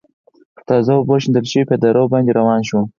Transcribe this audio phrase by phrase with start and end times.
[0.55, 2.85] پر تازه اوبو شیندل شوي پېاده رو باندې روان شوم.